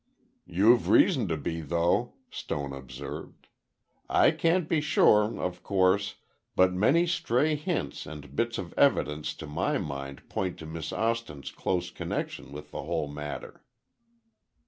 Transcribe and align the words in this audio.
"You've 0.47 0.89
reason 0.89 1.27
to 1.27 1.37
be, 1.37 1.61
though," 1.61 2.15
Stone 2.31 2.73
observed. 2.73 3.45
"I 4.09 4.31
can't 4.31 4.67
be 4.67 4.81
sure, 4.81 5.39
of 5.39 5.61
course, 5.61 6.15
but 6.55 6.73
many 6.73 7.05
stray 7.05 7.53
hints 7.53 8.07
and 8.07 8.35
bits 8.35 8.57
of 8.57 8.73
evidence, 8.73 9.35
to 9.35 9.45
my 9.45 9.77
mind 9.77 10.27
point 10.27 10.57
to 10.57 10.65
Miss 10.65 10.91
Austin's 10.91 11.51
close 11.51 11.91
connection 11.91 12.51
with 12.51 12.71
the 12.71 12.81
whole 12.81 13.09
matter." 13.09 13.63